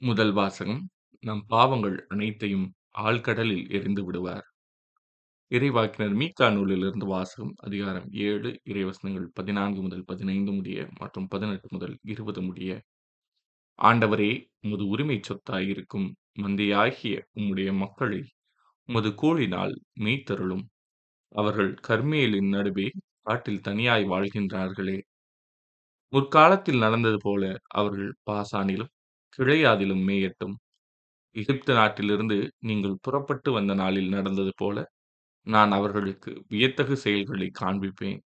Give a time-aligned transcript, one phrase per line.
[0.00, 0.80] முதல் வாசகம்
[1.22, 2.66] நம் பாவங்கள் அனைத்தையும்
[2.98, 4.46] ஆழ்கடலில் எறிந்து விடுவார்.
[5.50, 12.42] இறைவாக்கினர் மீக்கா நூலிலிருந்து வாசகம் அதிகாரம் ஏழு இறைவசனங்கள் பதினான்கு முதல் பதினைந்து முடிய மற்றும் பதினெட்டு முதல் இருபது
[12.42, 12.70] முடிய.
[13.78, 14.28] ஆண்டவரே
[14.60, 16.06] உமது உரிமை சொத்தாயிருக்கும்
[16.40, 18.20] மந்தையாகிய உம்முடைய மக்களை
[18.88, 20.64] உமது கோளினால் மெய்த்தருளும்.
[21.34, 22.88] அவர்கள் கர்மியலின் நடுவே
[23.22, 24.98] காட்டில் தனியாய் வாழ்கின்றார்களே.
[26.12, 27.42] முற்காலத்தில் நடந்தது போல
[27.74, 28.92] அவர்கள் பாசானிலும்
[29.38, 30.54] கிழையாதிலும் மேயட்டும்.
[31.36, 34.76] எகிப்து நாட்டிலிருந்து நீங்கள் புறப்பட்டு வந்த நாளில் நடந்தது போல
[35.46, 38.20] நான் அவர்களுக்கு வியத்தகு செயல்களை காண்பிப்பேன்.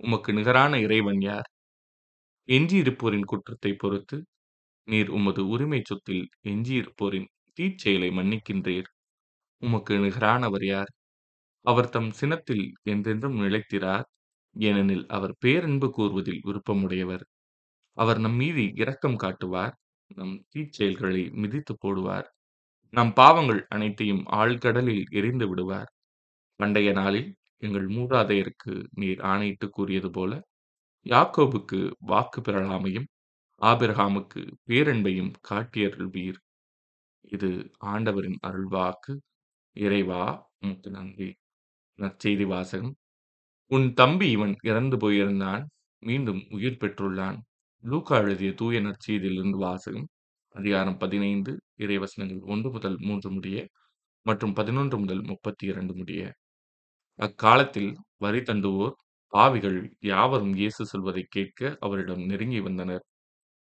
[0.00, 1.48] உமக்கு நிகரான இறைவன் யார்?
[2.48, 4.16] எஞ்சியிருப்போரின் குற்றத்தை பொறுத்து
[4.88, 8.88] நீர் உமது உரிமை சொத்தில் எஞ்சியிருப்போரின் தீச்செயலை மன்னிக்கின்றீர்.
[9.62, 10.90] உமக்கு நிகரானவர் யார்?
[11.64, 14.06] அவர் தம் சினத்தில் என்றென்றும் நிலைத்திரார்
[14.56, 17.24] ஏனெனில் அவர் பேரன்பு கூறுவதில் விருப்பமுடையவர்.
[17.96, 19.74] அவர் நம் மீது இரக்கம் காட்டுவார்
[20.10, 22.26] நம் தீச்செயல்களை மிதித்து போடுவார்.
[22.94, 25.90] நம் பாவங்கள் அனைத்தையும் ஆழ்கடலில் எரிந்து விடுவார்.
[26.60, 27.30] பண்டைய நாளில்
[27.62, 30.32] எங்கள் மூதாதையருக்கு நீர் ஆணையிட்டு கூறியது போல
[31.06, 33.08] யாக்கோபுக்கு வாக்கு பெறலாமையும்
[33.60, 36.38] ஆபிரகாமுக்கு பேரன்பையும் காட்டியருள்வீர்.
[37.32, 37.50] இது
[37.86, 39.14] ஆண்டவரின் அருள்வாக்கு.
[39.76, 40.24] இறைவா
[40.60, 41.30] உமக்கு நன்றி
[41.98, 42.94] நற்செய்தி வாசகம்.
[43.70, 45.64] உன் தம்பி இவன் இறந்து போயிருந்தான்
[46.02, 47.38] மீண்டும் உயிர் பெற்றுள்ளான்.
[47.84, 50.06] லூக்கா எழுதிய தூய நற்செய்தியிலிருந்து வாசகம்
[50.54, 53.58] அதிகாரம் பதினைந்து இறைவசனங்கள் ஒன்று முதல் மூன்று முடிய
[54.26, 56.22] மற்றும் பதினொன்று முதல் முப்பத்தி இரண்டு முடிய.
[57.18, 58.94] அக்காலத்தில் வரி தண்டுவோர்
[59.32, 63.04] பாவிகள் யாவரும் இயேசு சொல்வதை கேட்க அவரிடம் நெருங்கி வந்தனர்.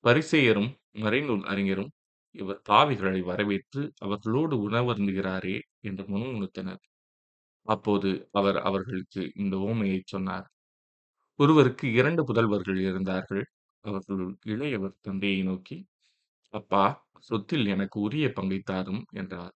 [0.04, 1.92] பரிசெயரும் மறைநூல் அறிஞரும்
[2.36, 6.82] இவர் பாவிகளை வரவேற்று அவர்களோடு உணவருந்துகிறாரே என்று முணுமுணுத்தனர்.
[7.67, 10.48] அப்போது அவர் அவர்களுக்கு இந்த ஓமையை சொன்னார்.
[11.39, 13.44] ஒருவருக்கு இரண்டு புதல்வர்கள் இருந்தார்கள்.
[13.88, 15.78] அவர்கள் இளையவர் தந்தையை நோக்கி
[16.54, 16.86] அப்பா
[17.30, 19.54] சொத்தில் எனக்கு உரிய பங்கை தாரும் என்றார்.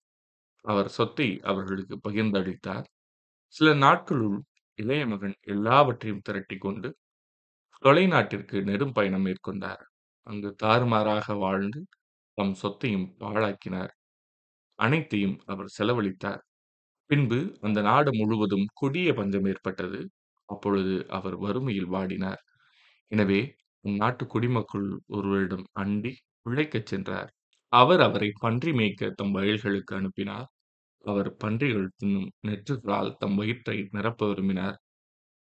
[0.66, 2.88] அவர் சொத்தை அவர்களுக்கு பகிர்ந்தளித்தார்
[3.55, 4.38] சில நாட்களுள்
[4.80, 6.89] இளைய மகன் எல்லாவற்றையும் திரட்டி கொண்டு
[7.83, 9.83] தொலைநாட்டிற்கு நெடும் பயணம் மேற்கொண்டார்.
[10.27, 11.82] அங்கு தாறுமாறாக வாழ்ந்து
[12.37, 13.93] தம் சொத்தையும் பாழாக்கினார்.
[14.80, 16.42] அனைத்தையும் அவர் செலவழித்தார்.
[17.09, 20.02] பின்பு அந்த நாடு முழுவதும் கொடிய பஞ்சம் ஏற்பட்டது.
[20.49, 22.42] அப்பொழுது அவர் வறுமையில் வாடினார்.
[23.11, 23.42] எனவே
[23.85, 26.11] நாட்டு குடிமக்கள் ஒருவரிடம் அண்டி
[26.43, 27.29] உழைக்கச் சென்றார்.
[27.73, 30.47] அவர் அவரை பன்றி மேய்க்க தம் வயல்களுக்கு அனுப்பினார்.
[31.03, 34.77] அவர் பன்றிகள் தின்னும் நெற்றுகளால் தம் வயிற்றை நிரப்ப விரும்பினார்.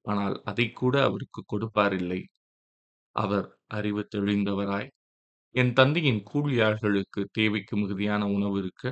[0.04, 2.20] ஆனால் அதை கூட அவருக்கு கொடுப்பாரில்லை.
[3.16, 4.88] அவர் அறிவு தெளிந்தவராய்
[5.54, 8.84] என் தந்தையின் கூலியாள்களுக்கு தேவைக்கு மிகுதியான உணவு இருக்க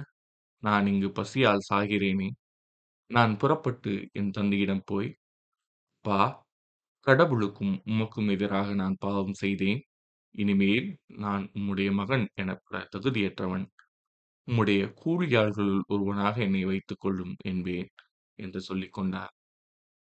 [0.62, 2.28] நான் இங்கு பசியால் சாகிறேனே.
[3.10, 5.10] நான் புறப்பட்டு என் தந்தையிடம் போய்
[6.04, 6.20] பா
[7.06, 9.80] கடவுளுக்கும் உமக்கும் எதிராக நான் பாவம் செய்தேன்.
[10.34, 13.66] இனிமேல் நான் உம்முடைய மகன் எனப்பட தகுதியற்றவன்.
[14.48, 17.88] உம்முடைய கூலியாள்களுள் ஒருவனாக என்னை வைத்துக் கொள்ளும் என்பேன்
[18.38, 19.34] என்று சொல்லிக் கொண்டார்.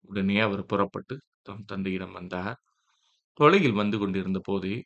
[0.05, 2.57] உடனே அவர் புறப்பட்டு தம் தந்தையிடம் வந்தார்.
[3.41, 4.77] தொலையில் வந்து கொண்டிருந்த போதே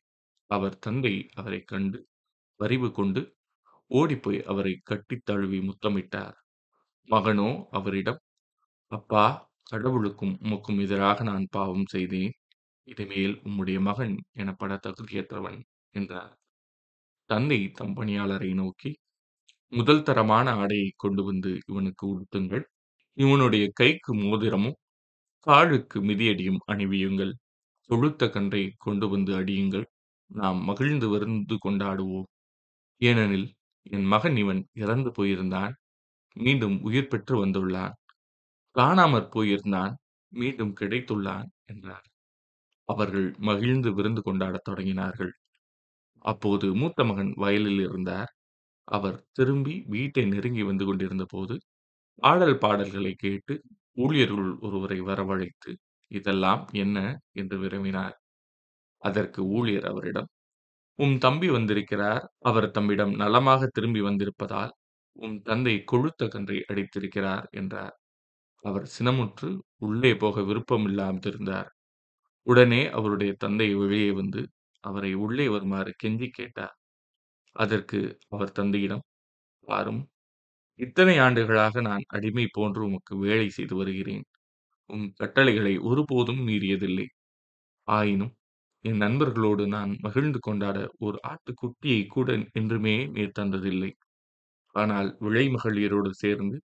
[0.51, 1.99] அவர் தந்தை அவரை கண்டு
[2.61, 3.23] வரிவு கொண்டு
[3.91, 6.37] ஓடிப்போய் அவரை கட்டித் தழுவி முத்தமிட்டார்.
[7.09, 8.21] மகனோ அவரிடம்
[8.93, 9.27] அப்பா
[9.73, 12.33] கடவுளுக்கும் உமக்கும் எதிராக நான் பாவம் செய்தேன்.
[12.89, 15.59] இனிமேல் உம்முடைய மகன் எனப்பட தகுதியற்றவன்
[15.95, 16.33] என்றார்.
[17.31, 18.91] தந்தை தம் பணியாளரை நோக்கி
[19.73, 22.65] முதல் தரமான ஆடையை கொண்டு வந்து இவனுக்கு உடுத்துங்கள்.
[23.19, 24.79] இவனுடைய கைக்கு மோதிரமும்
[25.47, 27.35] காலுக்கு மிதியடியும் அணிவியுங்கள்.
[27.91, 29.87] தொழுத்த கன்றை கொண்டு வந்து அடியுங்கள்.
[30.31, 32.29] நாம் மகிழ்ந்து வருந்து கொண்டாடுவோம்.
[33.01, 33.49] ஏனெனில்
[33.87, 35.75] என் மகன் இவன் இறந்து போயிருந்தான்.
[36.37, 37.95] மீண்டும் உயிர் பெற்று வந்துள்ளான்.
[38.77, 39.95] காணாமற் போயிருந்தான்
[40.33, 42.07] மீண்டும் கிடைத்துள்ளான் என்றார்.
[42.89, 45.33] அவர்கள் மகிழ்ந்து விருந்து கொண்டாடத் தொடங்கினார்கள்.
[46.25, 48.31] அப்போது மூத்த மகன் வயலில் இருந்தார்.
[48.89, 51.55] அவர் திரும்பி வீட்டை நெருங்கி வந்து கொண்டிருந்த போது
[52.23, 53.55] ஆடல் பாடல்களை கேட்டு
[53.97, 55.73] ஊழியர்கள் ஒருவரை வரவழைத்து
[56.11, 56.99] இதெல்லாம் என்ன?
[57.33, 58.17] என்று விரும்பினார்
[59.03, 60.29] அதற்கு ஊழியர் அவரிடம்
[60.99, 62.25] உம் தம்பி வந்திருக்கிறார்.
[62.41, 64.73] அவர் தம்மிடம் நலமாக திரும்பி வந்திருப்பதால்
[65.17, 67.95] உம் தந்தை கொழுத்த கன்றை அடித்திருக்கிறார் என்றார்.
[68.67, 69.49] அவர் சினமுற்று
[69.81, 71.71] உள்ளே போக விருப்பமில்லாதிருந்தார்
[72.47, 74.43] உடனே அவருடைய தந்தை வெளியே வந்து
[74.85, 76.75] அவரை உள்ளே வருமாறு கெஞ்சி கேட்டார்.
[77.57, 79.05] அதற்கு அவர் தந்தையிடம்
[79.65, 80.03] பாரும்
[80.81, 84.25] இத்தனை ஆண்டுகளாக நான் அடிமை போன்று உமக்கு வேலை செய்து வருகிறேன்.
[84.91, 87.07] உம் கட்டளைகளை ஒருபோதும் மீறியதில்லை.
[87.89, 88.35] ஆயினும்
[88.85, 93.91] என் நண்பர்களோடு நான் மகிழ்ந்து கொண்டாட ஒரு ஆட்டுக்குட்டியை கூட என்றுமே நீர் தந்ததில்லை
[94.75, 96.57] ஆனால் விளை மகளிரோடு சேர்ந்து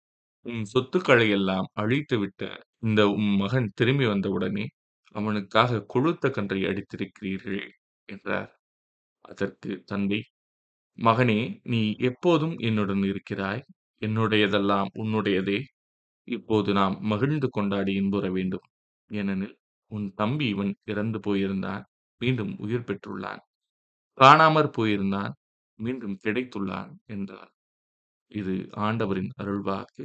[0.47, 2.43] உன் சொத்துக்களை எல்லாம் அழித்துவிட்ட
[2.81, 4.65] இந்த உம் மகன் திரும்பி வந்தவுடனே
[5.15, 7.61] அவனுக்காக கொழுத்த கன்றை அடித்திருக்கிறீர்கள்
[8.09, 8.51] என்றார்
[9.25, 10.21] அதற்கு தந்தை
[10.99, 13.63] மகனே, நீ எப்போதும் என்னுடன் இருக்கிறாய்.
[14.03, 15.59] என்னுடையதெல்லாம் உன்னுடையதே.
[16.29, 18.67] இப்போது நாம் மகிழ்ந்து கொண்டாடி இன்புற வேண்டும்.
[19.11, 19.57] ஏனெனில்
[19.91, 21.85] உன் தம்பி இவன் இறந்து போயிருந்தான்,
[22.21, 23.43] மீண்டும் உயிர் பெற்றுள்ளான்.
[24.19, 25.35] காணாமற் போயிருந்தான்,
[25.79, 27.53] மீண்டும் கிடைத்துள்ளான் என்றார்.
[28.31, 30.05] இது ஆண்டவரின் அருள்வாக்கு.